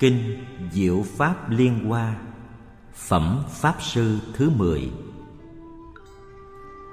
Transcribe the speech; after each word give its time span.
Kinh 0.00 0.44
Diệu 0.72 1.04
Pháp 1.16 1.50
Liên 1.50 1.84
Hoa 1.88 2.16
Phẩm 2.94 3.42
Pháp 3.48 3.74
Sư 3.82 4.18
thứ 4.34 4.50
10 4.50 4.90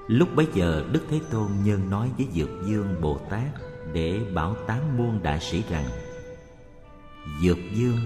Lúc 0.07 0.35
bấy 0.35 0.47
giờ 0.53 0.85
Đức 0.91 1.01
Thế 1.09 1.19
Tôn 1.31 1.47
nhân 1.63 1.89
nói 1.89 2.11
với 2.17 2.27
Dược 2.33 2.49
Dương 2.65 3.01
Bồ 3.01 3.17
Tát 3.29 3.47
Để 3.93 4.19
bảo 4.33 4.55
tám 4.67 4.97
muôn 4.97 5.23
đại 5.23 5.39
sĩ 5.39 5.63
rằng 5.69 5.85
Dược 7.41 7.57
Dương 7.73 7.99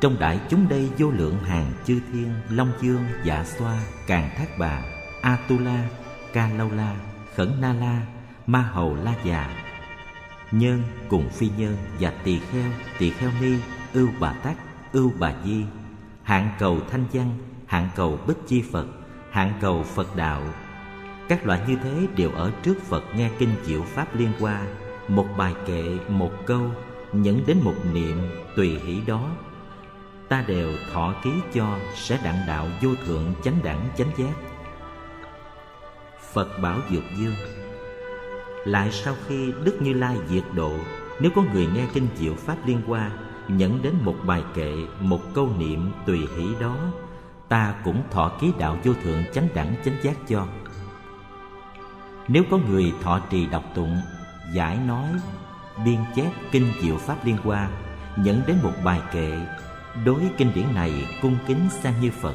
Trong 0.00 0.18
đại 0.18 0.40
chúng 0.48 0.68
đây 0.68 0.88
vô 0.98 1.10
lượng 1.10 1.38
hàng 1.38 1.72
chư 1.86 2.00
thiên 2.12 2.34
Long 2.50 2.72
Dương, 2.80 3.04
Dạ 3.24 3.44
Xoa, 3.58 3.78
Càng 4.06 4.30
Thác 4.36 4.58
Bà 4.58 4.82
Atula, 5.22 5.88
Ca 6.32 6.50
Lâu 6.58 6.70
La, 6.70 6.96
Khẩn 7.36 7.52
Na 7.60 7.72
La, 7.72 8.06
Ma 8.46 8.62
Hầu 8.62 8.94
La 8.94 9.14
Già 9.24 9.64
Nhân 10.50 10.82
cùng 11.08 11.28
phi 11.28 11.50
nhân 11.58 11.76
và 12.00 12.10
tỳ 12.24 12.38
kheo, 12.38 12.70
tỳ 12.98 13.10
kheo 13.10 13.30
ni, 13.40 13.58
ưu 13.94 14.08
bà 14.20 14.32
tát, 14.32 14.56
ưu 14.92 15.12
bà 15.18 15.32
di 15.44 15.64
Hạng 16.22 16.50
cầu 16.58 16.78
thanh 16.90 17.04
văn, 17.12 17.30
hạng 17.66 17.88
cầu 17.96 18.18
bích 18.26 18.36
chi 18.46 18.62
Phật, 18.72 18.86
hạng 19.30 19.52
cầu 19.60 19.82
Phật 19.82 20.16
đạo. 20.16 20.42
Các 21.28 21.46
loại 21.46 21.60
như 21.68 21.76
thế 21.82 22.06
đều 22.16 22.30
ở 22.30 22.50
trước 22.62 22.82
Phật 22.82 23.04
nghe 23.16 23.30
kinh 23.38 23.54
diệu 23.64 23.82
Pháp 23.82 24.16
liên 24.16 24.32
hoa. 24.40 24.60
Một 25.08 25.26
bài 25.36 25.54
kệ, 25.66 25.98
một 26.08 26.30
câu, 26.46 26.70
nhẫn 27.12 27.40
đến 27.46 27.58
một 27.62 27.74
niệm 27.92 28.18
tùy 28.56 28.78
hỷ 28.84 29.00
đó. 29.06 29.30
Ta 30.28 30.44
đều 30.46 30.72
thọ 30.92 31.14
ký 31.24 31.30
cho 31.54 31.78
sẽ 31.94 32.18
đặng 32.24 32.46
đạo 32.46 32.68
vô 32.82 32.90
thượng 33.06 33.34
chánh 33.44 33.56
đẳng 33.64 33.88
chánh 33.98 34.10
giác. 34.16 34.34
Phật 36.32 36.58
bảo 36.62 36.78
Dược 36.90 37.04
Dương 37.16 37.34
Lại 38.64 38.90
sau 38.92 39.14
khi 39.26 39.52
Đức 39.64 39.82
Như 39.82 39.92
Lai 39.92 40.16
diệt 40.28 40.44
độ 40.54 40.72
Nếu 41.20 41.30
có 41.34 41.42
người 41.52 41.68
nghe 41.74 41.86
kinh 41.94 42.08
diệu 42.16 42.34
Pháp 42.34 42.56
Liên 42.66 42.82
Hoa 42.86 43.10
Nhẫn 43.48 43.82
đến 43.82 43.94
một 44.02 44.16
bài 44.26 44.42
kệ, 44.54 44.74
một 45.00 45.20
câu 45.34 45.50
niệm 45.58 45.90
tùy 46.06 46.18
hỷ 46.36 46.46
đó. 46.60 46.76
Ta 47.48 47.74
cũng 47.84 48.02
thọ 48.10 48.32
ký 48.40 48.52
đạo 48.58 48.78
vô 48.84 48.92
thượng 49.02 49.22
chánh 49.34 49.48
đẳng 49.54 49.74
chánh 49.84 49.96
giác 50.02 50.16
cho. 50.28 50.46
Nếu 52.28 52.42
có 52.50 52.58
người 52.68 52.92
thọ 53.02 53.18
trì 53.30 53.46
đọc 53.46 53.64
tụng 53.74 53.96
Giải 54.52 54.78
nói, 54.86 55.08
biên 55.84 55.98
chép 56.16 56.30
kinh 56.50 56.72
diệu 56.80 56.96
Pháp 56.96 57.24
Liên 57.24 57.36
Hoa 57.36 57.68
Nhẫn 58.16 58.42
đến 58.46 58.56
một 58.62 58.72
bài 58.84 59.00
kệ 59.12 59.46
Đối 60.04 60.22
kinh 60.36 60.52
điển 60.54 60.74
này 60.74 60.92
cung 61.22 61.36
kính 61.46 61.68
sang 61.70 61.94
như 62.00 62.10
Phật. 62.10 62.34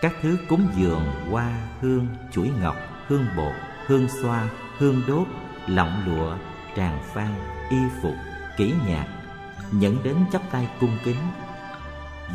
Các 0.00 0.12
thứ 0.22 0.38
cúng 0.48 0.68
dường 0.76 1.04
hoa 1.30 1.50
hương 1.80 2.06
chuỗi 2.32 2.50
ngọc 2.60 2.76
hương 3.08 3.26
bột 3.36 3.52
hương 3.86 4.08
xoa 4.22 4.48
hương 4.78 5.02
đốt 5.06 5.26
lọng 5.66 6.02
lụa 6.06 6.36
tràng 6.76 7.02
phan 7.14 7.34
y 7.70 7.76
phục 8.02 8.14
kỹ 8.56 8.74
nhạc 8.88 9.06
nhẫn 9.70 10.02
đến 10.02 10.16
chắp 10.32 10.42
tay 10.50 10.68
cung 10.80 10.98
kính. 11.04 11.16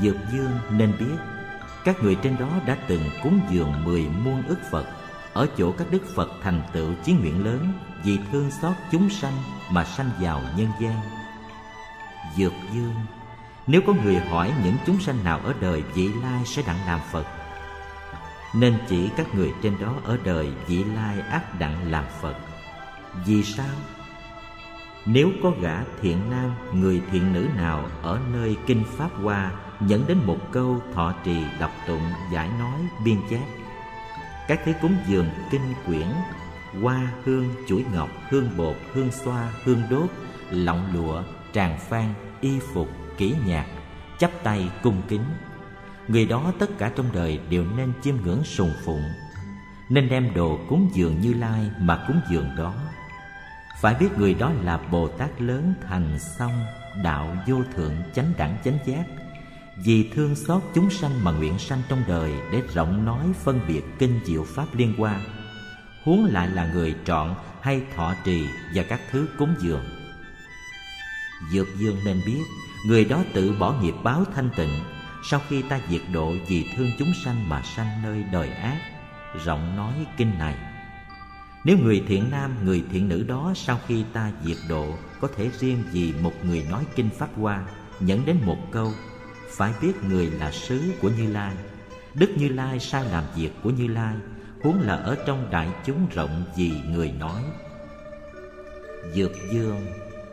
Dược 0.02 0.16
dương 0.32 0.52
nên 0.70 0.94
biết, 1.00 1.18
các 1.86 2.04
người 2.04 2.16
trên 2.16 2.38
đó 2.38 2.50
đã 2.66 2.78
từng 2.88 3.10
cúng 3.24 3.40
dường 3.50 3.84
mười 3.84 4.10
muôn 4.10 4.44
ức 4.48 4.60
phật 4.72 4.86
ở 5.34 5.48
chỗ 5.58 5.72
các 5.72 5.88
đức 5.92 6.02
phật 6.16 6.30
thành 6.44 6.62
tựu 6.74 6.90
chí 7.04 7.14
nguyện 7.14 7.46
lớn 7.46 7.74
vì 8.04 8.20
thương 8.32 8.52
xót 8.62 8.76
chúng 8.92 9.10
sanh 9.10 9.34
mà 9.72 9.86
sanh 9.86 10.10
vào 10.20 10.42
nhân 10.58 10.68
gian. 10.82 11.02
Dược 12.38 12.54
dương, 12.74 12.96
nếu 13.68 13.82
có 13.88 13.94
người 13.94 14.16
hỏi 14.16 14.54
những 14.64 14.76
chúng 14.86 15.00
sanh 15.00 15.24
nào 15.24 15.40
ở 15.44 15.54
đời 15.60 15.84
vị 15.94 16.10
lai 16.24 16.46
sẽ 16.46 16.62
đặng 16.68 16.88
làm 16.88 17.00
phật, 17.12 17.26
nên 18.54 18.78
chỉ 18.90 19.10
các 19.18 19.36
người 19.36 19.54
trên 19.62 19.80
đó 19.80 19.94
ở 20.04 20.18
đời 20.24 20.52
vị 20.68 20.84
lai 20.84 21.20
ác 21.22 21.60
đặng 21.60 21.92
làm 21.92 22.04
Phật. 22.22 22.36
Vì 23.26 23.44
sao? 23.44 23.76
Nếu 25.08 25.32
có 25.44 25.52
gã 25.62 25.84
thiện 26.02 26.18
nam, 26.30 26.52
người 26.74 27.02
thiện 27.12 27.34
nữ 27.34 27.48
nào 27.56 27.90
ở 28.02 28.20
nơi 28.34 28.58
kinh 28.66 28.84
Pháp 28.98 29.10
Hoa 29.24 29.52
Dẫn 29.82 30.04
đến 30.08 30.18
một 30.26 30.38
câu 30.52 30.82
thọ 30.94 31.14
trì, 31.24 31.44
đọc 31.60 31.72
tụng, 31.88 32.02
giải 32.34 32.50
nói, 32.60 32.80
biên 33.06 33.18
chép? 33.30 33.44
Các 34.48 34.62
thế 34.66 34.74
cúng 34.82 34.96
dường 35.08 35.26
kinh 35.52 35.74
quyển, 35.86 36.08
hoa, 36.82 37.12
hương, 37.24 37.46
chuỗi 37.68 37.86
ngọc, 37.94 38.10
hương 38.30 38.50
bột, 38.58 38.76
hương 38.94 39.12
xoa, 39.12 39.50
hương 39.64 39.82
đốt, 39.90 40.10
lọng 40.52 40.90
lụa, 40.94 41.24
tràng 41.54 41.80
phan, 41.80 42.14
y 42.42 42.60
phục, 42.60 42.90
kỹ 43.18 43.36
nhạc 43.46 43.66
Chắp 44.18 44.32
tay 44.44 44.72
cung 44.84 45.02
kính. 45.08 45.24
Người 46.08 46.26
đó 46.26 46.54
tất 46.60 46.70
cả 46.78 46.92
trong 46.96 47.06
đời 47.14 47.40
đều 47.50 47.66
nên 47.78 47.94
chiêm 48.02 48.16
ngưỡng 48.24 48.44
sùng 48.44 48.74
phụng 48.86 49.04
nên 49.90 50.10
đem 50.10 50.34
đồ 50.34 50.60
cúng 50.70 50.90
dường 50.94 51.22
như 51.22 51.34
lai 51.34 51.72
mà 51.80 52.06
cúng 52.08 52.20
dường 52.30 52.50
đó 52.58 52.74
phải 53.82 53.96
biết 53.96 54.10
người 54.18 54.34
đó 54.34 54.52
là 54.62 54.78
bồ 54.78 55.08
tát 55.08 55.42
lớn 55.42 55.74
thành 55.88 56.20
xong 56.20 56.66
đạo 57.04 57.38
vô 57.48 57.64
thượng, 57.76 57.94
chánh 58.16 58.34
đẳng, 58.38 58.58
chánh 58.64 58.78
giác. 58.86 59.06
Vì 59.76 60.10
thương 60.14 60.36
xót 60.36 60.62
chúng 60.76 60.90
sanh 60.90 61.24
mà 61.24 61.32
nguyện 61.32 61.60
sanh 61.60 61.82
trong 61.90 62.04
đời 62.08 62.32
để 62.52 62.62
rộng 62.74 63.06
nói, 63.06 63.26
phân 63.44 63.60
biệt, 63.68 63.82
kinh 64.00 64.20
diệu 64.26 64.44
pháp 64.44 64.66
liên 64.74 64.96
quan. 64.98 65.22
Huống 66.04 66.26
lại 66.26 66.50
là 66.50 66.72
người 66.74 66.96
trọn 67.06 67.36
hay 67.62 67.82
thọ 67.96 68.14
trì 68.24 68.48
và 68.74 68.84
các 68.84 69.02
thứ 69.12 69.28
cúng 69.38 69.56
dường. 69.60 69.86
Dược 71.52 71.68
dương 71.78 71.98
nên 72.06 72.22
biết, 72.26 72.44
người 72.86 73.06
đó 73.06 73.24
tự 73.34 73.56
bỏ 73.60 73.74
nghiệp 73.82 73.96
báo 74.04 74.24
thanh 74.36 74.50
tịnh. 74.58 74.84
Sau 75.30 75.42
khi 75.50 75.62
ta 75.62 75.80
diệt 75.90 76.02
độ 76.14 76.34
vì 76.48 76.70
thương 76.76 76.90
chúng 77.00 77.12
sanh 77.26 77.50
mà 77.50 77.62
sanh 77.62 78.02
nơi 78.04 78.24
đời 78.32 78.50
ác, 78.50 78.82
rộng 79.46 79.76
nói 79.76 79.94
kinh 80.18 80.38
này 80.40 80.56
nếu 81.68 81.78
người 81.78 82.04
thiện 82.08 82.24
nam, 82.32 82.56
người 82.64 82.84
thiện 82.92 83.10
nữ 83.10 83.24
đó 83.24 83.54
sau 83.56 83.80
khi 83.88 84.04
ta 84.14 84.32
diệt 84.44 84.58
độ, 84.70 84.88
có 85.22 85.28
thể 85.36 85.50
riêng 85.60 85.84
vì 85.92 86.14
một 86.22 86.34
người 86.44 86.66
nói 86.72 86.86
kinh 86.96 87.10
pháp 87.10 87.30
hoa, 87.36 87.66
nhẫn 88.00 88.26
đến 88.26 88.38
một 88.46 88.58
câu, 88.72 88.92
phải 89.50 89.74
biết 89.82 89.94
người 90.10 90.32
là 90.32 90.52
sứ 90.52 90.82
của 91.02 91.10
như 91.10 91.32
lai. 91.32 91.56
Đức 92.14 92.30
như 92.38 92.50
lai 92.50 92.80
sai 92.80 93.06
làm 93.12 93.24
việc 93.36 93.50
của 93.64 93.70
như 93.70 93.88
lai? 93.88 94.16
Huống 94.64 94.82
là 94.82 94.96
ở 94.96 95.18
trong 95.26 95.48
đại 95.52 95.70
chúng 95.86 96.08
rộng 96.14 96.44
vì 96.58 96.72
người 96.90 97.12
nói. 97.12 97.42
Dược 99.14 99.32
dương, 99.52 99.86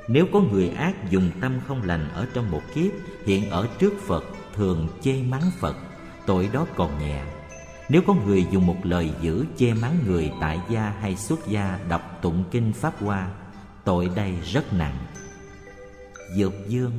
nếu 0.08 0.26
có 0.32 0.40
người 0.40 0.68
ác 0.68 1.10
dùng 1.10 1.30
tâm 1.40 1.52
không 1.68 1.82
lành 1.82 2.08
ở 2.14 2.26
trong 2.34 2.50
một 2.50 2.62
kiếp, 2.74 2.92
hiện 3.26 3.50
ở 3.50 3.68
trước 3.78 3.92
phật, 4.06 4.24
thường 4.54 4.88
chê 5.02 5.22
mắng 5.22 5.50
Phật, 5.58 5.76
Tội 6.26 6.48
đó 6.52 6.66
còn 6.76 6.98
nhẹ. 6.98 7.22
Nếu 7.88 8.02
có 8.06 8.14
người 8.14 8.46
dùng 8.50 8.66
một 8.66 8.76
lời 8.82 9.10
dữ 9.20 9.44
che 9.56 9.74
mắng 9.74 9.96
người 10.06 10.32
tại 10.40 10.60
gia 10.68 10.94
hay 11.00 11.16
xuất 11.16 11.46
gia 11.46 11.78
đọc 11.88 12.18
tụng 12.22 12.44
kinh 12.50 12.72
Pháp 12.72 12.92
Hoa, 13.00 13.28
Tội 13.84 14.10
đây 14.16 14.32
rất 14.44 14.72
nặng. 14.72 14.96
Dược 16.36 16.52
dương, 16.68 16.92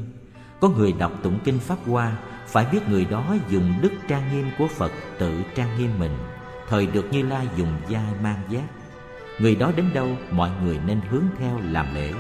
Có 0.60 0.70
người 0.70 0.94
đọc 0.94 1.12
tụng 1.24 1.40
kinh 1.44 1.60
Pháp 1.60 1.78
Hoa, 1.86 2.18
Phải 2.48 2.66
biết 2.72 2.80
người 2.90 3.06
đó 3.06 3.36
dùng 3.50 3.74
đức 3.82 3.92
trang 4.08 4.34
nghiêm 4.34 4.46
của 4.58 4.68
Phật 4.68 4.92
tự 5.20 5.42
trang 5.56 5.78
nghiêm 5.78 6.00
mình, 6.00 6.18
Thời 6.70 6.88
được 6.88 7.06
Như 7.12 7.22
Lai 7.22 7.48
dùng 7.58 7.72
vai 7.90 8.14
mang 8.24 8.42
giác 8.50 8.66
Người 9.40 9.56
đó 9.56 9.72
đến 9.76 9.86
đâu, 9.94 10.10
mọi 10.32 10.50
người 10.64 10.80
nên 10.86 11.02
hướng 11.10 11.24
theo 11.40 11.60
làm 11.64 11.96
lễ. 11.96 12.14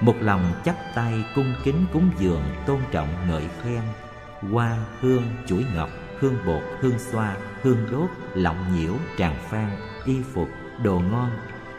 Một 0.00 0.14
lòng 0.20 0.52
chắp 0.64 0.76
tay 0.94 1.24
cung 1.34 1.54
kính 1.64 1.86
cúng 1.92 2.10
dường 2.18 2.42
tôn 2.66 2.78
trọng 2.90 3.08
ngợi 3.28 3.44
khen, 3.62 3.82
hoa 4.52 4.76
hương 5.00 5.22
chuỗi 5.46 5.64
ngọc 5.74 5.90
hương 6.20 6.36
bột, 6.46 6.62
hương 6.80 6.98
xoa, 6.98 7.36
hương 7.62 7.86
đốt, 7.90 8.10
lọng 8.34 8.74
nhiễu, 8.74 8.94
tràng 9.18 9.36
phan, 9.48 9.70
y 10.04 10.22
phục, 10.22 10.48
đồ 10.82 11.00
ngon, 11.00 11.30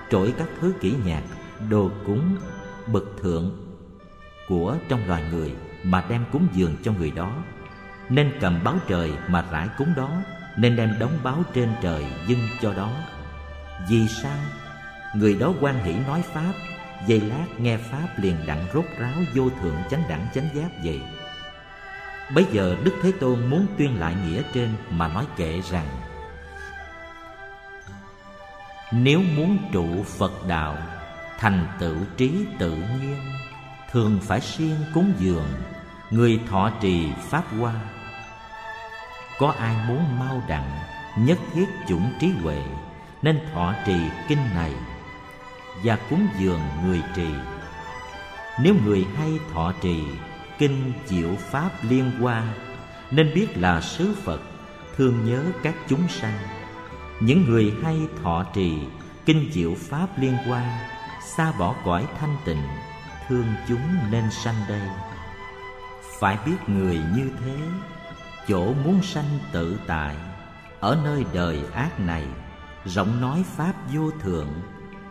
trỗi 0.10 0.34
các 0.38 0.48
thứ 0.60 0.74
kỹ 0.82 0.96
nhạc, 1.06 1.24
đồ 1.70 1.92
cúng, 2.06 2.38
bậc 2.88 3.04
thượng 3.22 3.52
của 4.48 4.78
trong 4.90 5.08
loài 5.08 5.24
người 5.32 5.56
mà 5.84 6.06
đem 6.10 6.26
cúng 6.32 6.48
dường 6.54 6.76
cho 6.84 6.92
người 6.92 7.12
đó. 7.12 7.36
Nên 8.10 8.32
cầm 8.42 8.64
báo 8.64 8.76
trời 8.88 9.12
mà 9.28 9.46
rải 9.52 9.68
cúng 9.78 9.94
đó, 9.96 10.10
nên 10.58 10.76
đem 10.76 10.96
đóng 11.00 11.18
báo 11.24 11.44
trên 11.54 11.70
trời 11.82 12.06
dâng 12.28 12.48
cho 12.62 12.74
đó. 12.74 12.92
Vì 13.90 14.08
sao? 14.08 14.40
Người 15.16 15.36
đó 15.36 15.54
quan 15.62 15.84
hỷ 15.84 15.94
nói 16.08 16.24
pháp, 16.34 16.54
giây 17.08 17.22
lát 17.22 17.46
nghe 17.58 17.78
pháp 17.78 18.08
liền 18.18 18.36
đặng 18.48 18.66
rốt 18.74 18.86
ráo 19.00 19.14
vô 19.36 19.50
thượng 19.62 19.78
chánh 19.90 20.04
đẳng 20.10 20.28
chánh 20.34 20.50
giác 20.54 20.70
vậy. 20.84 21.02
Bây 22.36 22.46
giờ 22.52 22.76
Đức 22.84 22.96
Thế 23.02 23.12
Tôn 23.20 23.50
muốn 23.50 23.68
tuyên 23.78 24.00
lại 24.00 24.16
nghĩa 24.26 24.42
trên 24.54 24.76
mà 24.90 25.08
nói 25.08 25.26
kệ 25.36 25.62
rằng, 25.62 25.88
Nếu 28.92 29.22
muốn 29.36 29.58
trụ 29.72 30.04
Phật 30.04 30.48
đạo, 30.48 30.78
Thành 31.38 31.68
tựu 31.80 31.96
trí 32.18 32.46
tự 32.60 32.76
nhiên, 32.76 33.18
Thường 33.92 34.20
phải 34.22 34.42
siêng 34.42 34.78
cúng 34.94 35.14
dường, 35.20 35.48
Người 36.10 36.40
thọ 36.50 36.72
trì 36.82 37.08
Pháp 37.30 37.44
Hoa. 37.60 37.74
Có 39.40 39.54
ai 39.60 39.76
muốn 39.88 40.20
mau 40.20 40.44
đặng, 40.48 40.72
Nhất 41.18 41.38
thiết 41.54 41.66
chủng 41.88 42.12
trí 42.20 42.30
huệ, 42.44 42.64
Nên 43.22 43.40
thọ 43.54 43.74
trì 43.86 43.98
kinh 44.28 44.54
này 44.56 44.74
Và 45.84 45.98
cúng 46.10 46.28
dường 46.40 46.62
người 46.86 47.02
trì? 47.16 47.28
Nếu 48.64 48.76
người 48.86 49.06
hay 49.18 49.40
thọ 49.54 49.74
trì 49.82 50.04
kinh 50.62 50.94
diệu 51.06 51.36
pháp 51.36 51.70
liên 51.90 52.12
quan, 52.22 52.48
nên 53.12 53.34
biết 53.36 53.58
là 53.58 53.82
sứ 53.82 54.16
phật 54.24 54.42
thương 54.96 55.26
nhớ 55.26 55.44
các 55.64 55.76
chúng 55.88 56.08
sanh. 56.08 56.38
Những 57.20 57.50
người 57.50 57.74
hay 57.84 58.00
thọ 58.24 58.46
trì 58.54 58.78
kinh 59.26 59.50
diệu 59.52 59.76
pháp 59.76 60.08
liên 60.18 60.38
quan, 60.50 60.68
xa 61.36 61.52
bỏ 61.60 61.76
cõi 61.86 62.08
thanh 62.20 62.36
tịnh, 62.46 62.64
thương 63.28 63.46
chúng 63.68 64.12
nên 64.12 64.24
sanh 64.32 64.56
đây. 64.70 64.82
Phải 66.20 66.38
biết 66.46 66.58
người 66.68 67.00
như 67.16 67.30
thế, 67.46 67.58
chỗ 68.48 68.74
muốn 68.74 69.02
sanh 69.04 69.40
tự 69.52 69.80
tại, 69.88 70.16
ở 70.80 70.98
nơi 71.04 71.26
đời 71.34 71.60
ác 71.74 72.00
này 72.00 72.26
rộng 72.86 73.22
nói 73.22 73.44
pháp 73.56 73.74
vô 73.94 74.12
thượng, 74.12 74.50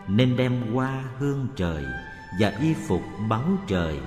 nên 0.07 0.37
đem 0.37 0.73
qua 0.73 1.03
hương 1.19 1.47
trời 1.55 1.85
và 2.39 2.53
y 2.59 2.73
phục 2.87 3.01
báo 3.29 3.45
trời 3.67 3.99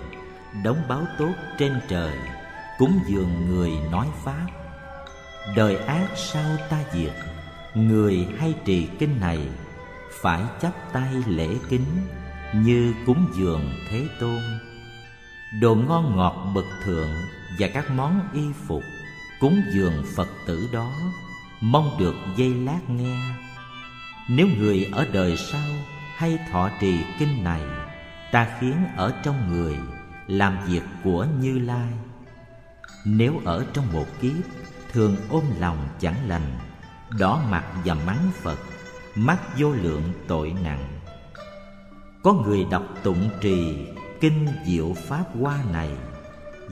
đóng 0.63 0.83
báo 0.89 1.07
tốt 1.19 1.33
trên 1.59 1.81
trời, 1.89 2.19
cúng 2.79 3.01
dường 3.07 3.47
người 3.49 3.71
nói 3.91 4.07
pháp. 4.25 4.47
Đời 5.57 5.77
ác 5.77 6.09
sao 6.17 6.57
ta 6.71 6.79
diệt, 6.93 7.13
người 7.75 8.29
hay 8.39 8.55
trì 8.65 8.89
kinh 8.99 9.21
này 9.21 9.49
phải 10.23 10.43
chắp 10.63 10.73
tay 10.93 11.15
lễ 11.27 11.49
kính 11.69 11.85
như 12.55 12.95
cúng 13.07 13.27
dường 13.35 13.71
thế 13.91 14.07
tôn. 14.21 14.41
Đồ 15.61 15.75
ngon 15.75 16.17
ngọt 16.17 16.53
bậc 16.55 16.65
thượng 16.85 17.11
và 17.59 17.69
các 17.75 17.91
món 17.91 18.29
y 18.33 18.43
phục 18.67 18.83
cúng 19.41 19.63
dường 19.75 20.05
phật 20.17 20.29
tử 20.47 20.69
đó 20.73 20.93
mong 21.61 21.97
được 21.99 22.15
dây 22.37 22.55
lát 22.55 22.81
nghe. 22.89 23.17
Nếu 24.29 24.47
người 24.59 24.91
ở 24.93 25.07
đời 25.13 25.37
sau 25.37 25.69
hay 26.17 26.39
thọ 26.51 26.71
trì 26.81 26.99
kinh 27.19 27.45
này, 27.45 27.61
ta 28.33 28.49
khiến 28.61 28.87
ở 28.97 29.13
trong 29.23 29.53
người 29.53 29.77
làm 30.27 30.59
việc 30.67 30.83
của 31.05 31.27
như 31.41 31.59
lai. 31.59 31.93
Nếu 33.05 33.41
ở 33.45 33.65
trong 33.73 33.93
một 33.93 34.07
kiếp, 34.21 34.45
thường 34.93 35.17
ôm 35.29 35.45
lòng 35.59 35.89
chẳng 36.01 36.29
lành, 36.29 36.59
đỏ 37.19 37.41
mặt 37.51 37.65
và 37.85 37.95
mắng 37.95 38.31
phật, 38.35 38.59
mắc 39.15 39.39
vô 39.59 39.73
lượng 39.73 40.13
tội 40.27 40.55
nặng. 40.65 41.01
Có 42.23 42.33
người 42.33 42.67
đọc 42.71 42.83
tụng 43.03 43.31
trì 43.41 43.87
kinh 44.21 44.49
diệu 44.67 44.95
pháp 44.95 45.25
hoa 45.41 45.59
này, 45.73 45.91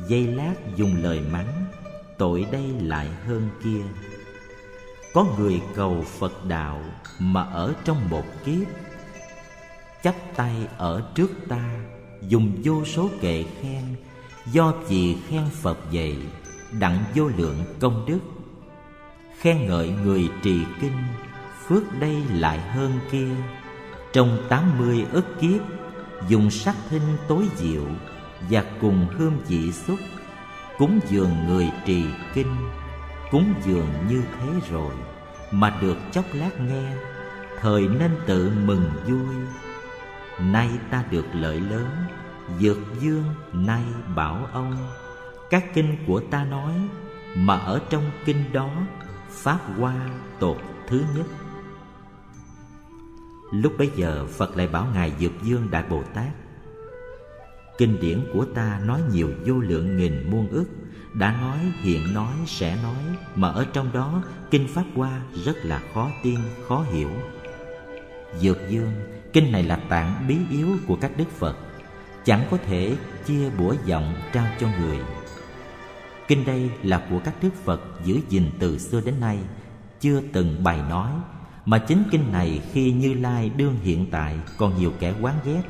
dây 0.08 0.26
lát 0.26 0.54
dùng 0.76 1.02
lời 1.02 1.20
mắng, 1.32 1.66
tội 2.18 2.46
đây 2.52 2.68
lại 2.80 3.08
hơn 3.26 3.48
kia. 3.64 3.82
Có 5.14 5.26
người 5.38 5.62
cầu 5.74 6.04
phật 6.18 6.44
đạo 6.44 6.82
mà 7.18 7.42
ở 7.42 7.74
trong 7.84 8.10
một 8.10 8.24
kiếp, 8.44 8.66
chắp 10.02 10.14
tay 10.36 10.68
ở 10.78 11.02
trước 11.14 11.30
ta 11.48 11.64
dùng 12.28 12.52
vô 12.64 12.84
số 12.84 13.10
kệ 13.20 13.44
khen, 13.62 13.84
do 14.52 14.72
vì 14.88 15.16
khen 15.28 15.44
phật 15.62 15.78
dạy, 15.90 16.16
đặng 16.80 17.04
vô 17.14 17.28
lượng 17.36 17.56
công 17.80 18.04
đức. 18.06 18.18
Khen 19.38 19.66
ngợi 19.66 19.90
người 19.90 20.28
trì 20.42 20.60
kinh, 20.80 20.98
phước 21.66 21.82
đây 22.00 22.16
lại 22.34 22.58
hơn 22.58 22.92
kia. 23.10 23.30
Trong 24.12 24.46
tám 24.48 24.78
mươi 24.78 25.04
ức 25.12 25.40
kiếp, 25.40 25.60
dùng 26.28 26.50
sắc 26.50 26.76
thinh 26.90 27.16
tối 27.28 27.44
diệu 27.56 27.86
và 28.50 28.64
cùng 28.80 29.06
hương 29.18 29.38
vị 29.48 29.72
xúc, 29.72 29.98
cúng 30.78 31.00
dường 31.08 31.30
người 31.48 31.70
trì 31.86 32.04
kinh. 32.34 32.56
Cúng 33.30 33.54
dường 33.64 33.88
như 34.08 34.22
thế 34.38 34.48
rồi 34.70 34.94
mà 35.50 35.78
được 35.82 35.96
chốc 36.12 36.24
lát 36.32 36.60
nghe, 36.60 36.96
thời 37.60 37.88
nên 37.88 38.10
tự 38.26 38.52
mừng 38.64 38.90
vui 39.06 39.34
nay 40.40 40.70
ta 40.90 41.04
được 41.10 41.26
lợi 41.32 41.60
lớn, 41.60 41.88
dược 42.60 42.78
dương 43.00 43.24
nay 43.52 43.84
bảo 44.16 44.48
ông. 44.52 44.76
Các 45.50 45.74
kinh 45.74 45.96
của 46.06 46.20
ta 46.20 46.44
nói, 46.44 46.72
mà 47.36 47.56
ở 47.56 47.80
trong 47.90 48.10
kinh 48.24 48.52
đó, 48.52 48.70
pháp 49.30 49.58
hoa 49.78 49.94
tột 50.38 50.56
thứ 50.88 51.04
nhất. 51.16 51.26
Lúc 53.52 53.72
bấy 53.78 53.90
giờ 53.96 54.26
phật 54.26 54.56
lại 54.56 54.68
bảo 54.68 54.86
ngài 54.94 55.12
dược 55.20 55.32
dương 55.42 55.68
đại 55.70 55.84
bồ 55.90 56.02
tát, 56.14 56.28
kinh 57.78 58.00
điển 58.00 58.24
của 58.32 58.44
ta 58.54 58.80
nói 58.84 59.00
nhiều 59.12 59.30
vô 59.44 59.54
lượng 59.54 59.96
nghìn 59.96 60.30
muôn 60.30 60.48
ức, 60.48 60.66
đã 61.14 61.40
nói 61.40 61.58
hiện 61.80 62.14
nói 62.14 62.32
sẽ 62.46 62.78
nói, 62.82 63.16
mà 63.34 63.48
ở 63.48 63.66
trong 63.72 63.92
đó 63.92 64.22
kinh 64.50 64.68
pháp 64.68 64.84
hoa 64.94 65.20
rất 65.44 65.56
là 65.62 65.82
khó 65.94 66.10
tiên 66.22 66.38
khó 66.68 66.84
hiểu. 66.92 67.10
Dược 68.40 68.58
dương 68.68 68.92
kinh 69.32 69.52
này 69.52 69.62
là 69.62 69.76
tạng 69.76 70.24
bí 70.28 70.36
yếu 70.50 70.68
của 70.86 70.96
các 70.96 71.16
đức 71.16 71.30
phật, 71.30 71.56
chẳng 72.24 72.46
có 72.50 72.56
thể 72.56 72.96
chia 73.26 73.50
bủa 73.50 73.74
giọng 73.84 74.14
trao 74.32 74.46
cho 74.60 74.68
người. 74.80 74.98
Kinh 76.28 76.44
đây 76.44 76.70
là 76.82 77.06
của 77.10 77.20
các 77.24 77.34
đức 77.42 77.54
phật 77.64 77.80
giữ 78.04 78.20
gìn 78.28 78.50
từ 78.58 78.78
xưa 78.78 79.00
đến 79.00 79.14
nay, 79.20 79.38
chưa 80.00 80.20
từng 80.32 80.64
bày 80.64 80.78
nói, 80.88 81.10
mà 81.64 81.78
chính 81.78 82.02
kinh 82.10 82.32
này 82.32 82.60
khi 82.72 82.92
như 82.92 83.14
lai 83.14 83.50
đương 83.56 83.76
hiện 83.82 84.06
tại 84.10 84.38
còn 84.58 84.78
nhiều 84.78 84.92
kẻ 85.00 85.14
quán 85.20 85.34
ghét, 85.44 85.62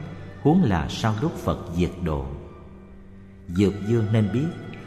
huống 0.42 0.62
là 0.62 0.88
sau 0.88 1.14
lúc 1.22 1.32
phật 1.36 1.58
diệt 1.76 1.90
độ. 2.04 2.26
Dược 3.48 3.72
dương 3.88 4.06
nên 4.12 4.28
biết, 4.32 4.46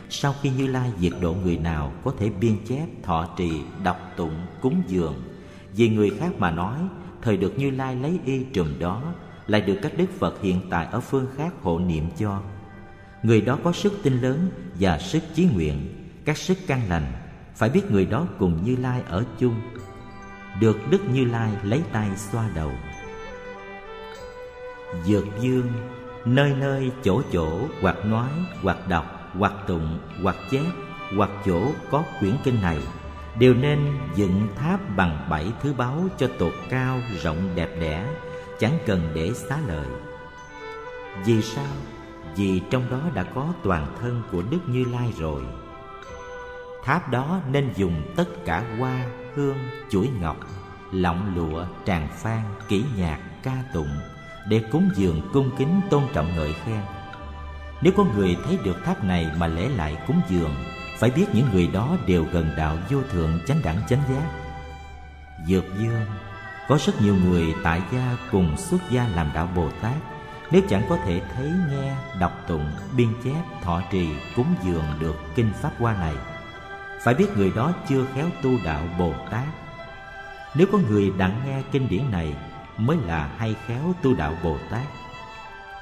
sau 0.10 0.36
khi 0.42 0.50
như 0.50 0.68
lai 0.68 0.92
diệt 1.00 1.14
độ 1.22 1.34
người 1.34 1.58
nào 1.58 1.94
có 2.04 2.14
thể 2.20 2.30
biên 2.30 2.58
chép, 2.68 2.86
thọ 3.04 3.28
trì, 3.38 3.62
đọc 3.84 3.98
tụng, 4.18 4.46
cúng 4.62 4.82
dường, 4.88 5.24
vì 5.74 5.90
người 5.90 6.10
khác 6.20 6.32
mà 6.38 6.52
nói 6.52 6.80
thời 7.26 7.38
được 7.38 7.60
như 7.60 7.72
lai 7.72 7.96
lấy 7.96 8.20
y 8.26 8.44
trùm 8.44 8.80
đó, 8.80 9.02
lại 9.48 9.62
được 9.62 9.80
các 9.82 9.92
đức 9.98 10.06
phật 10.20 10.42
hiện 10.42 10.62
tại 10.70 10.88
ở 10.92 11.00
phương 11.00 11.28
khác 11.38 11.54
hộ 11.62 11.80
niệm 11.80 12.04
cho. 12.20 12.42
Người 13.24 13.42
đó 13.42 13.58
có 13.64 13.72
sức 13.72 13.94
tin 14.04 14.22
lớn 14.22 14.50
và 14.80 15.00
sức 15.00 15.24
chí 15.34 15.46
nguyện, 15.46 16.10
các 16.26 16.38
sức 16.38 16.58
căn 16.68 16.82
lành, 16.90 17.14
phải 17.56 17.70
biết 17.70 17.92
người 17.92 18.06
đó 18.06 18.28
cùng 18.40 18.64
như 18.64 18.76
lai 18.76 19.02
ở 19.10 19.24
chung. 19.40 19.62
Được 20.60 20.78
đức 20.90 21.02
như 21.14 21.26
lai 21.26 21.52
lấy 21.64 21.82
tay 21.92 22.10
xoa 22.18 22.50
đầu. 22.56 22.72
Dược 25.06 25.26
dương, 25.40 25.72
nơi 26.26 26.54
nơi 26.60 26.92
chỗ 27.04 27.22
chỗ, 27.32 27.60
hoặc 27.82 28.06
nói, 28.06 28.30
hoặc 28.62 28.88
đọc, 28.88 29.06
hoặc 29.34 29.54
tụng, 29.68 30.00
hoặc 30.24 30.36
chép, 30.52 30.66
hoặc 31.18 31.30
chỗ 31.46 31.72
có 31.92 32.04
quyển 32.20 32.36
kinh 32.44 32.62
này 32.62 32.78
đều 33.40 33.54
nên 33.54 34.00
dựng 34.16 34.48
tháp 34.56 34.96
bằng 34.96 35.28
bảy 35.30 35.52
thứ 35.62 35.74
báu 35.74 36.04
cho 36.18 36.28
tột 36.40 36.54
cao, 36.70 37.00
rộng, 37.24 37.50
đẹp 37.56 37.70
đẽ, 37.80 38.06
chẳng 38.60 38.78
cần 38.86 39.12
để 39.16 39.32
xá 39.34 39.58
lợi. 39.68 39.88
Vì 41.26 41.42
sao? 41.42 41.74
Vì 42.36 42.62
trong 42.70 42.90
đó 42.90 43.02
đã 43.14 43.24
có 43.24 43.54
toàn 43.64 43.96
thân 44.02 44.22
của 44.32 44.42
đức 44.52 44.60
như 44.68 44.86
lai 44.92 45.14
rồi. 45.18 45.42
Tháp 46.84 47.10
đó 47.10 47.40
nên 47.52 47.74
dùng 47.76 48.04
tất 48.16 48.28
cả 48.46 48.64
hoa, 48.80 49.06
hương, 49.36 49.58
chuỗi 49.90 50.10
ngọc, 50.22 50.38
lọng 50.92 51.36
lụa, 51.36 51.66
tràng 51.86 52.08
phan 52.12 52.42
kỹ 52.68 52.84
nhạc, 52.98 53.20
ca 53.44 53.64
tụng 53.74 53.98
để 54.50 54.64
cúng 54.72 54.90
dường 54.96 55.22
cung 55.34 55.52
kính 55.58 55.82
tôn 55.90 56.04
trọng 56.14 56.36
ngợi 56.36 56.54
khen. 56.54 56.82
Nếu 57.82 57.94
có 57.98 58.06
người 58.16 58.38
thấy 58.46 58.58
được 58.64 58.84
tháp 58.86 59.04
này 59.04 59.32
mà 59.38 59.48
lễ 59.48 59.70
lại 59.70 59.98
cúng 60.08 60.22
dường 60.30 60.56
phải 60.98 61.10
biết 61.10 61.26
những 61.34 61.50
người 61.54 61.68
đó 61.68 61.98
đều 62.06 62.26
gần 62.32 62.50
đạo 62.58 62.78
vô 62.90 63.00
thượng 63.12 63.40
chánh 63.48 63.62
đẳng 63.64 63.82
chánh 63.90 64.02
giác. 64.10 64.32
Dược 65.48 65.64
dương, 65.78 66.06
có 66.68 66.78
rất 66.86 67.02
nhiều 67.02 67.16
người 67.16 67.56
tại 67.64 67.82
gia 67.92 68.18
cùng 68.32 68.58
xuất 68.58 68.78
gia 68.90 69.08
làm 69.08 69.32
đạo 69.34 69.50
bồ 69.56 69.70
tát. 69.82 69.96
Nếu 70.52 70.62
chẳng 70.70 70.84
có 70.90 70.98
thể 71.06 71.22
thấy, 71.36 71.52
nghe, 71.70 71.96
đọc 72.20 72.32
tụng, 72.48 72.72
biên 72.98 73.08
chép, 73.24 73.44
thọ 73.64 73.82
trì, 73.92 74.10
cúng 74.36 74.56
dường 74.64 74.86
được 75.00 75.16
kinh 75.36 75.52
pháp 75.62 75.72
hoa 75.80 75.94
này, 75.94 76.16
phải 77.04 77.14
biết 77.14 77.28
người 77.38 77.52
đó 77.56 77.74
chưa 77.90 78.06
khéo 78.16 78.28
tu 78.42 78.52
đạo 78.66 78.84
bồ 79.00 79.14
tát. 79.32 79.48
Nếu 80.56 80.68
có 80.72 80.78
người 80.78 81.12
đặng 81.18 81.42
nghe 81.46 81.62
kinh 81.72 81.90
điển 81.90 82.12
này, 82.12 82.36
mới 82.78 82.98
là 82.98 83.30
hay 83.38 83.56
khéo 83.68 83.94
tu 84.02 84.16
đạo 84.16 84.34
bồ 84.44 84.58
tát. 84.72 84.88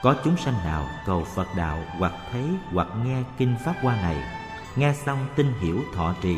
Có 0.02 0.16
chúng 0.24 0.38
sanh 0.38 0.56
nào 0.66 0.88
cầu 1.06 1.28
phật 1.36 1.48
đạo 1.58 1.84
hoặc 2.00 2.14
thấy 2.32 2.44
hoặc 2.74 2.88
nghe 3.06 3.24
kinh 3.38 3.56
pháp 3.66 3.76
hoa 3.82 3.96
này 3.96 4.43
nghe 4.76 4.94
xong 4.94 5.28
tin 5.36 5.54
hiểu 5.60 5.82
thọ 5.94 6.16
trì, 6.22 6.38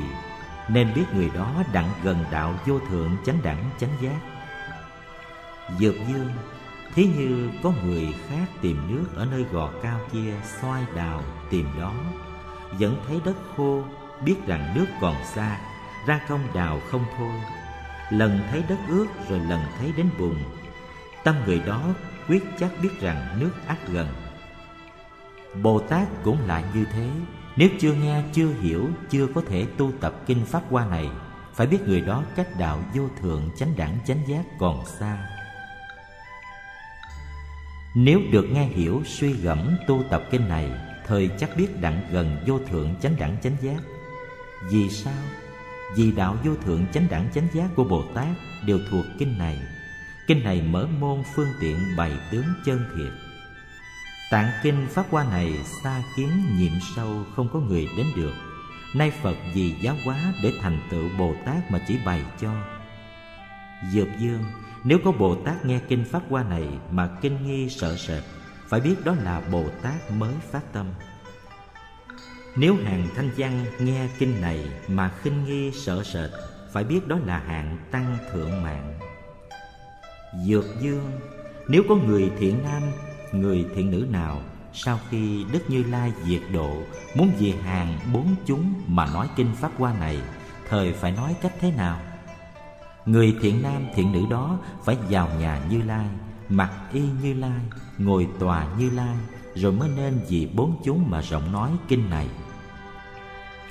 nên 0.70 0.94
biết 0.96 1.06
người 1.16 1.30
đó 1.30 1.64
đặng 1.74 1.90
gần 2.04 2.26
đạo 2.32 2.54
vô 2.66 2.80
thượng 2.90 3.18
chánh 3.26 3.40
đẳng 3.44 3.70
chánh 3.78 3.98
giác. 4.02 4.20
Dược 5.80 5.96
dương, 6.08 6.30
thí 6.96 7.06
như 7.06 7.50
có 7.64 7.72
người 7.84 8.16
khác 8.30 8.46
tìm 8.62 8.82
nước 8.88 9.06
ở 9.16 9.26
nơi 9.26 9.46
gò 9.52 9.72
cao 9.84 10.00
kia 10.12 10.34
xoay 10.62 10.84
đào 10.96 11.22
tìm 11.50 11.68
đó, 11.80 11.94
vẫn 12.80 13.04
thấy 13.08 13.20
đất 13.26 13.36
khô, 13.58 13.84
biết 14.26 14.36
rằng 14.48 14.74
nước 14.76 14.86
còn 15.02 15.16
xa, 15.24 15.58
ra 16.08 16.20
công 16.30 16.54
đào 16.54 16.80
không 16.92 17.06
thôi. 17.18 17.42
Lần 18.10 18.40
thấy 18.52 18.64
đất 18.70 18.78
ướt 18.88 19.08
rồi 19.30 19.40
lần 19.40 19.62
thấy 19.80 19.94
đến 19.98 20.10
bùn, 20.20 20.36
tâm 21.24 21.36
người 21.46 21.60
đó 21.60 21.82
quyết 22.28 22.44
chắc 22.60 22.72
biết 22.82 23.02
rằng 23.02 23.40
nước 23.40 23.52
ắt 23.68 23.78
gần. 23.88 24.08
Bồ 25.64 25.80
tát 25.80 26.08
cũng 26.24 26.48
lại 26.48 26.64
như 26.74 26.86
thế 26.94 27.10
nếu 27.58 27.70
chưa 27.80 27.94
nghe, 27.94 28.24
chưa 28.34 28.54
hiểu, 28.62 28.90
chưa 29.10 29.28
có 29.36 29.42
thể 29.50 29.66
tu 29.78 29.92
tập 30.02 30.14
kinh 30.26 30.46
pháp 30.46 30.64
qua 30.70 30.86
này, 30.86 31.10
phải 31.54 31.68
biết 31.68 31.88
người 31.88 32.02
đó 32.02 32.24
cách 32.36 32.48
đạo 32.60 32.80
vô 32.94 33.04
thượng, 33.22 33.50
chánh 33.58 33.74
đẳng, 33.78 33.98
chánh 34.08 34.28
giác 34.28 34.44
còn 34.60 34.86
xa. 34.86 35.28
Nếu 37.96 38.20
được 38.32 38.46
nghe 38.52 38.64
hiểu, 38.64 39.02
suy 39.06 39.34
gẫm 39.34 39.78
tu 39.88 40.04
tập 40.10 40.24
kinh 40.32 40.48
này, 40.48 40.72
thời 41.08 41.30
chắc 41.40 41.58
biết 41.58 41.82
đặng 41.82 42.02
gần 42.12 42.38
vô 42.48 42.60
thượng, 42.70 42.96
chánh 43.02 43.16
đẳng, 43.20 43.38
chánh 43.44 43.56
giác. 43.62 43.80
Vì 44.72 44.90
sao? 44.90 45.24
Vì 45.96 46.12
đạo 46.12 46.38
vô 46.44 46.52
thượng, 46.66 46.86
chánh 46.94 47.08
đẳng, 47.10 47.30
chánh 47.36 47.48
giác 47.54 47.70
của 47.76 47.84
bồ 47.84 48.04
tát 48.14 48.28
đều 48.66 48.80
thuộc 48.90 49.06
kinh 49.20 49.38
này. 49.38 49.60
Kinh 50.28 50.44
này 50.44 50.62
mở 50.62 50.88
môn 51.00 51.24
phương 51.36 51.50
tiện 51.60 51.78
bày 51.98 52.12
tướng 52.32 52.46
chân 52.66 52.86
thiệt. 52.98 53.25
Tạng 54.30 54.52
kinh 54.64 54.88
Pháp 54.90 55.06
Hoa 55.10 55.24
này 55.24 55.60
xa 55.84 56.04
kiến 56.16 56.30
nhiệm 56.58 56.72
sâu 56.96 57.24
không 57.36 57.50
có 57.54 57.60
người 57.60 57.88
đến 57.98 58.06
được. 58.16 58.34
Nay 58.96 59.12
Phật 59.22 59.36
vì 59.54 59.76
giáo 59.82 59.96
hóa 60.06 60.34
để 60.44 60.54
thành 60.62 60.80
tựu 60.92 61.10
Bồ 61.20 61.36
Tát 61.46 61.72
mà 61.72 61.80
chỉ 61.88 61.98
bày 62.06 62.22
cho. 62.42 62.52
Dược 63.92 64.08
dương, 64.20 64.44
Nếu 64.84 65.00
có 65.06 65.12
Bồ 65.12 65.36
Tát 65.36 65.66
nghe 65.66 65.80
kinh 65.88 66.06
Pháp 66.06 66.22
Hoa 66.30 66.44
này 66.44 66.68
mà 66.92 67.10
kinh 67.22 67.48
nghi 67.48 67.70
sợ 67.70 67.96
sệt, 67.96 68.24
Phải 68.68 68.80
biết 68.80 68.96
đó 69.06 69.16
là 69.24 69.42
Bồ 69.52 69.70
Tát 69.82 70.12
mới 70.12 70.34
phát 70.52 70.74
tâm. 70.74 70.86
Nếu 72.56 72.76
hàng 72.76 73.08
thanh 73.16 73.30
văn 73.38 73.66
nghe 73.80 74.08
kinh 74.20 74.42
này 74.42 74.70
mà 74.88 75.12
khinh 75.22 75.46
nghi 75.46 75.72
sợ 75.72 76.04
sệt, 76.04 76.30
Phải 76.72 76.84
biết 76.84 77.08
đó 77.08 77.18
là 77.26 77.40
hạng 77.40 77.78
tăng 77.92 78.18
thượng 78.32 78.64
mạng. 78.64 79.00
Dược 80.48 80.66
dương, 80.82 81.12
Nếu 81.68 81.84
có 81.90 81.96
người 81.96 82.32
thiện 82.40 82.64
nam 82.64 82.82
người 83.32 83.66
thiện 83.76 83.92
nữ 83.92 84.08
nào 84.12 84.42
sau 84.78 85.00
khi 85.10 85.46
Đức 85.52 85.70
Như 85.70 85.84
Lai 85.84 86.14
diệt 86.24 86.42
độ, 86.54 86.78
muốn 87.16 87.32
về 87.40 87.54
hàng 87.64 88.00
bốn 88.14 88.36
chúng 88.46 88.74
mà 88.88 89.06
nói 89.06 89.28
kinh 89.36 89.56
Pháp 89.56 89.72
Hoa 89.78 89.94
này, 90.00 90.20
thời 90.70 90.94
phải 90.94 91.12
nói 91.12 91.36
cách 91.42 91.54
thế 91.60 91.72
nào? 91.72 92.00
Người 93.06 93.36
thiện 93.42 93.64
nam, 93.64 93.88
thiện 93.96 94.12
nữ 94.12 94.22
đó 94.30 94.58
phải 94.84 94.98
vào 95.10 95.30
nhà 95.40 95.62
Như 95.70 95.82
Lai, 95.82 96.06
mặc 96.50 96.72
y 96.94 97.02
Như 97.22 97.34
Lai, 97.34 97.60
ngồi 97.98 98.28
tòa 98.40 98.68
Như 98.80 98.90
Lai, 98.90 99.16
rồi 99.56 99.72
mới 99.72 99.90
nên 99.96 100.20
vì 100.30 100.50
bốn 100.56 100.82
chúng 100.84 101.10
mà 101.10 101.22
rộng 101.22 101.52
nói 101.52 101.72
kinh 101.88 102.10
này. 102.10 102.28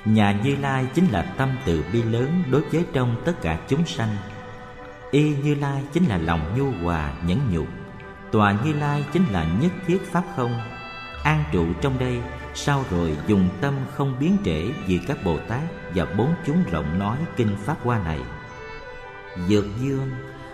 Nhà 0.05 0.41
Như 0.43 0.55
Lai 0.55 0.85
chính 0.93 1.07
là 1.11 1.21
tâm 1.21 1.49
từ 1.65 1.83
bi 1.93 2.03
lớn 2.03 2.43
đối 2.51 2.61
với 2.61 2.85
trong 2.93 3.21
tất 3.25 3.41
cả 3.41 3.59
chúng 3.67 3.85
sanh. 3.85 4.15
Y 5.11 5.35
Như 5.43 5.55
Lai 5.55 5.83
chính 5.93 6.05
là 6.05 6.17
lòng 6.17 6.57
nhu 6.57 6.71
hòa 6.83 7.13
nhẫn 7.27 7.39
nhục 7.53 7.67
Tòa 8.31 8.55
Như 8.63 8.73
Lai 8.73 9.05
chính 9.13 9.25
là 9.31 9.45
nhất 9.61 9.71
thiết 9.87 10.11
Pháp 10.11 10.23
không? 10.35 10.61
An 11.23 11.43
trụ 11.51 11.65
trong 11.81 11.99
đây 11.99 12.21
Sau 12.53 12.83
rồi 12.91 13.17
dùng 13.27 13.49
tâm 13.61 13.73
không 13.95 14.15
biến 14.19 14.37
trễ 14.45 14.67
Vì 14.87 14.99
các 15.07 15.17
Bồ 15.23 15.37
Tát 15.47 15.63
và 15.95 16.05
bốn 16.05 16.33
chúng 16.45 16.63
rộng 16.71 16.99
nói 16.99 17.17
Kinh 17.35 17.57
Pháp 17.65 17.77
Hoa 17.83 17.99
này? 17.99 18.19
Dược 19.47 19.65
dương 19.79 20.09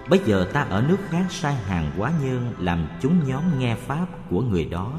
Bây 0.10 0.20
giờ 0.26 0.48
ta 0.54 0.62
ở 0.62 0.84
nước 0.88 0.98
khác 1.10 1.26
sai 1.30 1.56
hàng 1.56 1.92
quá 1.98 2.12
nhân 2.22 2.54
Làm 2.60 2.88
chúng 3.02 3.28
nhóm 3.28 3.60
nghe 3.60 3.76
Pháp 3.76 4.06
của 4.30 4.42
người 4.42 4.66
đó. 4.66 4.94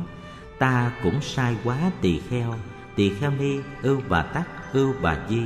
Ta 0.59 0.93
cũng 1.02 1.21
sai 1.23 1.57
quá 1.64 1.76
tỳ 2.00 2.21
kheo 2.31 2.55
Tỳ 2.97 3.14
kheo 3.14 3.31
ni, 3.31 3.59
ưu 3.83 4.00
bà 4.09 4.23
tắc, 4.23 4.49
ưu 4.73 4.95
bà 5.02 5.17
di. 5.29 5.43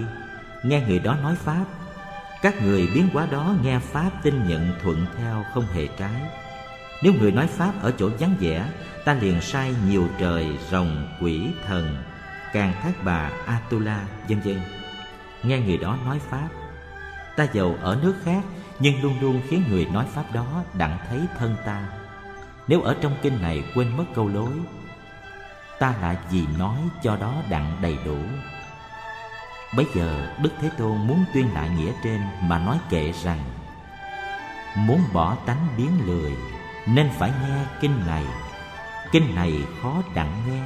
Nghe 0.65 0.85
người 0.89 0.99
đó 0.99 1.17
nói 1.23 1.35
Pháp 1.35 1.65
Các 2.43 2.63
người 2.63 2.89
biến 2.95 3.09
quá 3.13 3.27
đó 3.31 3.55
nghe 3.63 3.79
Pháp 3.79 4.11
tin 4.23 4.49
nhận 4.49 4.73
thuận 4.83 5.07
theo 5.17 5.45
không 5.55 5.65
hề 5.73 5.89
trái 5.99 6.23
nếu 7.03 7.13
người 7.13 7.33
nói 7.33 7.47
Pháp 7.47 7.73
ở 7.83 7.93
chỗ 7.99 8.11
vắng 8.19 8.35
vẻ 8.41 8.65
Ta 9.05 9.15
liền 9.15 9.41
sai 9.41 9.75
nhiều 9.89 10.09
trời, 10.19 10.59
rồng, 10.71 11.09
quỷ, 11.21 11.49
thần 11.67 11.97
Càng 12.53 12.73
thác 12.83 13.05
bà, 13.05 13.31
Atula, 13.47 14.05
vân 14.29 14.41
vân. 14.41 14.61
Nghe 15.43 15.59
người 15.59 15.79
đó 15.79 15.99
nói 16.05 16.19
Pháp 16.31 16.49
Ta 17.37 17.47
giàu 17.53 17.77
ở 17.83 17.99
nước 18.03 18.15
khác 18.25 18.43
Nhưng 18.79 19.03
luôn 19.03 19.21
luôn 19.21 19.41
khiến 19.49 19.63
người 19.71 19.85
nói 19.85 20.07
Pháp 20.15 20.25
đó 20.33 20.65
đặng 20.75 20.99
thấy 21.09 21.21
thân 21.39 21.57
ta. 21.67 21.89
Nếu 22.69 22.81
ở 22.81 22.97
trong 23.01 23.17
kinh 23.23 23.43
này 23.43 23.65
quên 23.75 23.97
mất 23.97 24.05
câu 24.15 24.29
lối 24.29 24.53
Ta 25.79 25.95
lại 26.01 26.17
gì 26.31 26.47
nói 26.59 26.79
cho 27.03 27.17
đó 27.17 27.35
đặng 27.51 27.79
đầy 27.83 27.99
đủ. 28.05 28.19
Bây 29.77 29.87
giờ 29.95 30.37
Đức 30.43 30.51
Thế 30.61 30.71
Tôn 30.79 31.07
muốn 31.07 31.25
tuyên 31.35 31.55
lại 31.55 31.69
nghĩa 31.69 31.93
trên 32.05 32.21
Mà 32.43 32.59
nói 32.59 32.79
kệ 32.91 33.13
rằng 33.13 33.41
Muốn 34.77 35.01
bỏ 35.13 35.37
tánh 35.47 35.67
biến 35.77 35.91
lười 36.07 36.33
nên 36.87 37.11
phải 37.19 37.33
nghe 37.43 37.65
kinh 37.81 38.07
này. 38.07 38.25
Kinh 39.13 39.35
này 39.35 39.53
khó 39.83 40.03
đặng 40.15 40.43
nghe, 40.49 40.63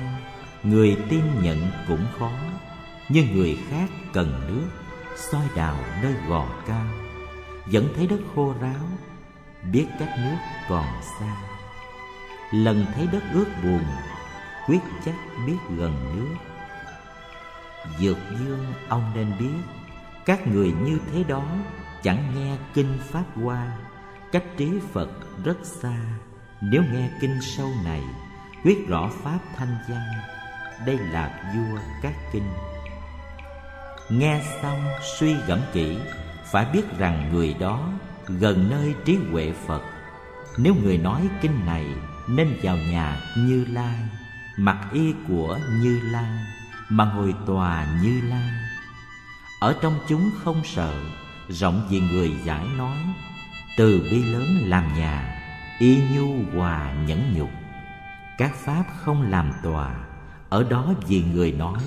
người 0.63 0.97
tin 1.09 1.43
nhận 1.43 1.71
cũng 1.89 2.07
khó. 2.19 2.31
Nhưng 3.09 3.35
người 3.35 3.59
khác 3.71 3.91
cần 4.13 4.41
nước, 4.49 4.69
soi 5.17 5.45
đào 5.57 5.77
nơi 6.03 6.15
gò 6.29 6.47
cao. 6.67 6.87
Vẫn 7.67 7.89
thấy 7.97 8.07
đất 8.07 8.21
khô 8.35 8.55
ráo, 8.61 8.87
biết 9.73 9.87
cách 9.99 10.15
nước 10.19 10.37
còn 10.69 10.87
xa. 11.19 11.37
Lần 12.53 12.87
thấy 12.95 13.07
đất 13.13 13.23
ướt 13.33 13.47
buồn, 13.63 13.85
quyết 14.67 14.81
chắc 15.05 15.15
biết 15.47 15.59
gần 15.77 16.17
nước. 16.17 16.37
Dược 17.99 18.17
dương 18.31 18.73
ông 18.89 19.13
nên 19.15 19.33
biết, 19.39 19.75
các 20.25 20.47
người 20.47 20.73
như 20.73 20.99
thế 21.13 21.25
đó 21.25 21.45
chẳng 22.03 22.35
nghe 22.35 22.57
kinh 22.75 22.99
pháp 23.11 23.25
hoa 23.35 23.77
cách 24.33 24.45
trí 24.57 24.71
phật 24.93 25.11
rất 25.45 25.57
xa. 25.63 25.97
Nếu 26.61 26.83
nghe 26.93 27.11
kinh 27.21 27.41
sâu 27.43 27.71
này 27.85 28.03
quyết 28.65 28.89
rõ 28.89 29.11
pháp 29.23 29.39
thanh 29.57 29.79
văn, 29.89 30.03
đây 30.87 30.99
là 30.99 31.53
vua 31.55 31.79
các 32.03 32.15
kinh. 32.33 32.53
Nghe 34.11 34.43
xong, 34.63 34.85
suy 35.19 35.35
gẫm 35.47 35.61
kỹ, 35.73 35.99
phải 36.53 36.67
biết 36.73 36.99
rằng 36.99 37.31
người 37.33 37.55
đó 37.61 37.89
gần 38.29 38.71
nơi 38.71 38.95
trí 39.05 39.19
huệ 39.33 39.53
phật. 39.67 39.83
Nếu 40.59 40.75
người 40.75 40.99
nói 40.99 41.29
kinh 41.41 41.67
này, 41.67 41.87
nên 42.29 42.59
vào 42.63 42.77
nhà 42.77 43.21
như 43.37 43.67
lai, 43.69 43.99
mặc 44.57 44.89
y 44.93 45.15
của 45.29 45.59
như 45.81 46.01
lai, 46.13 46.39
mà 46.89 47.05
ngồi 47.05 47.35
tòa 47.47 47.87
như 48.03 48.21
lai. 48.21 48.51
Ở 49.61 49.77
trong 49.83 49.99
chúng 50.09 50.31
không 50.45 50.63
sợ, 50.65 50.95
rộng 51.49 51.87
vì 51.91 52.01
người 52.01 52.33
giải 52.45 52.67
nói 52.79 52.97
từ 53.81 54.01
bi 54.11 54.23
lớn 54.23 54.47
làm 54.65 54.95
nhà, 54.95 55.43
y 55.79 55.99
nhu 56.15 56.59
hòa 56.59 56.95
nhẫn 57.07 57.35
nhục. 57.35 57.51
Các 58.39 58.55
pháp 58.55 58.85
không 58.97 59.31
làm 59.31 59.53
tòa, 59.63 60.05
ở 60.49 60.67
đó 60.71 60.95
vì 61.09 61.23
người 61.23 61.53
nói. 61.53 61.81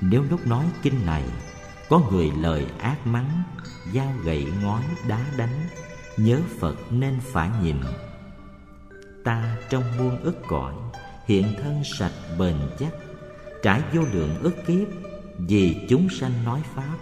Nếu 0.00 0.24
lúc 0.30 0.46
nói 0.46 0.64
kinh 0.82 1.06
này, 1.06 1.24
có 1.88 2.00
người 2.10 2.32
lời 2.40 2.66
ác 2.78 3.06
mắng, 3.06 3.42
dao 3.94 4.12
gậy 4.24 4.46
ngói 4.62 4.82
đá 5.08 5.20
đánh, 5.36 5.68
nhớ 6.16 6.40
phật 6.60 6.76
nên 6.90 7.18
phải 7.32 7.50
nhìn. 7.62 7.76
Ta 9.24 9.56
trong 9.70 9.84
muôn 9.98 10.22
ức 10.22 10.42
cõi, 10.48 10.74
hiện 11.26 11.54
thân 11.62 11.82
sạch 11.84 12.14
bền 12.38 12.56
chắc, 12.78 12.92
trải 13.62 13.82
vô 13.94 14.02
lượng 14.12 14.38
ức 14.42 14.66
kiếp, 14.66 14.88
vì 15.38 15.86
chúng 15.88 16.08
sanh 16.08 16.44
nói 16.44 16.60
pháp. 16.74 16.96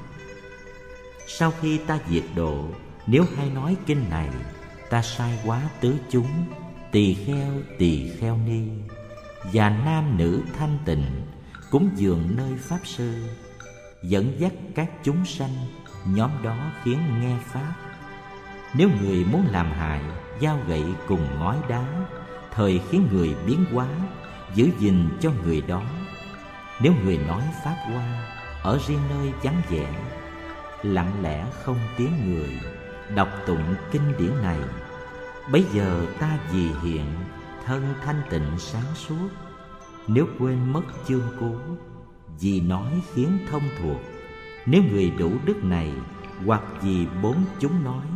Sau 1.26 1.52
khi 1.60 1.78
ta 1.78 1.98
diệt 2.08 2.24
độ 2.36 2.68
nếu 3.06 3.24
hay 3.36 3.50
nói 3.50 3.76
kinh 3.86 4.10
này, 4.10 4.28
Ta 4.90 5.02
sai 5.02 5.38
quá 5.44 5.60
tứ 5.80 5.94
chúng, 6.10 6.44
Tỳ 6.92 7.14
kheo 7.14 7.52
tỳ 7.78 8.10
kheo 8.10 8.38
ni. 8.46 8.62
Và 9.52 9.70
nam 9.70 10.16
nữ 10.16 10.42
thanh 10.58 10.78
tịnh 10.84 11.04
Cúng 11.70 11.90
dường 11.96 12.36
nơi 12.36 12.52
Pháp 12.58 12.78
Sư, 12.84 13.12
Dẫn 14.02 14.40
dắt 14.40 14.52
các 14.74 14.90
chúng 15.04 15.24
sanh, 15.24 15.54
Nhóm 16.06 16.30
đó 16.42 16.56
khiến 16.82 16.98
nghe 17.20 17.36
Pháp. 17.44 17.74
Nếu 18.74 18.88
người 19.00 19.24
muốn 19.24 19.46
làm 19.50 19.72
hại, 19.72 20.00
giao 20.40 20.58
gậy 20.68 20.84
cùng 21.08 21.38
ngói 21.38 21.56
đá, 21.68 21.86
Thời 22.50 22.80
khiến 22.90 23.08
người 23.12 23.34
biến 23.46 23.64
hóa, 23.72 23.88
Giữ 24.54 24.68
gìn 24.78 25.08
cho 25.20 25.30
người 25.44 25.60
đó. 25.60 25.82
Nếu 26.80 26.92
người 27.04 27.18
nói 27.18 27.42
Pháp 27.64 27.76
qua, 27.94 28.28
Ở 28.62 28.78
riêng 28.88 29.00
nơi 29.10 29.32
vắng 29.42 29.62
vẻ, 29.68 29.94
Lặng 30.82 31.22
lẽ 31.22 31.46
không 31.62 31.78
tiếng 31.96 32.12
người 32.24 32.60
đọc 33.14 33.28
tụng 33.46 33.74
kinh 33.92 34.12
điển 34.18 34.42
này 34.42 34.58
Bấy 35.52 35.64
giờ 35.72 36.06
ta 36.20 36.38
vì 36.52 36.68
hiện 36.82 37.06
thân 37.64 37.94
thanh 38.04 38.22
tịnh 38.30 38.58
sáng 38.58 38.94
suốt. 38.94 39.28
Nếu 40.06 40.26
quên 40.38 40.72
mất 40.72 40.82
chương 41.08 41.28
cú 41.40 41.56
vì 42.40 42.60
nói 42.60 43.02
khiến 43.12 43.38
thông 43.50 43.62
thuộc. 43.82 44.00
Nếu 44.66 44.82
người 44.90 45.10
đủ 45.18 45.32
đức 45.44 45.64
này 45.64 45.92
hoặc 46.46 46.62
vì 46.82 47.06
bốn 47.22 47.36
chúng 47.60 47.84
nói, 47.84 48.06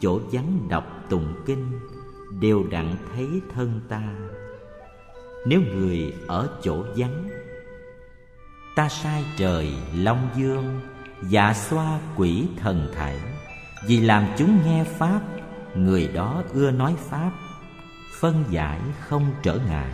chỗ 0.00 0.20
vắng 0.32 0.68
đọc 0.68 0.84
tụng 1.08 1.34
kinh 1.46 1.80
đều 2.40 2.64
đặng 2.70 2.96
thấy 3.14 3.40
thân 3.54 3.80
ta. 3.88 4.02
Nếu 5.46 5.60
người 5.60 6.14
ở 6.26 6.48
chỗ 6.62 6.84
vắng, 6.96 7.28
ta 8.76 8.88
sai 8.88 9.24
trời, 9.36 9.72
long 9.94 10.28
dương 10.36 10.80
dạ 11.28 11.54
xoa 11.54 12.00
quỷ 12.16 12.48
thần 12.56 12.88
thảy 12.94 13.20
vì 13.86 14.00
làm 14.00 14.26
chúng 14.36 14.58
nghe 14.64 14.84
Pháp, 14.84 15.20
Người 15.74 16.08
đó 16.08 16.42
ưa 16.52 16.70
nói 16.70 16.94
Pháp. 16.98 17.30
Phân 18.20 18.44
giải 18.50 18.80
không 19.00 19.30
trở 19.42 19.58
ngại, 19.68 19.92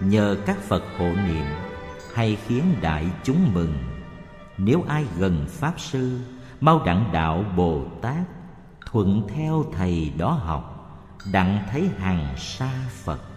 Nhờ 0.00 0.36
các 0.46 0.58
Phật 0.58 0.82
hộ 0.98 1.12
niệm 1.26 1.44
Hay 2.14 2.36
khiến 2.46 2.64
đại 2.80 3.06
chúng 3.24 3.54
mừng. 3.54 3.74
Nếu 4.58 4.84
ai 4.88 5.04
gần 5.18 5.46
Pháp 5.48 5.80
Sư, 5.80 6.18
Mau 6.60 6.82
đặng 6.86 7.10
đạo 7.12 7.44
Bồ 7.56 7.84
Tát, 8.02 8.26
Thuận 8.86 9.28
theo 9.34 9.64
thầy 9.72 10.12
đó 10.18 10.30
học, 10.30 10.76
Đặng 11.32 11.64
thấy 11.70 11.90
hằng 11.98 12.34
sa 12.36 12.70
Phật. 12.90 13.29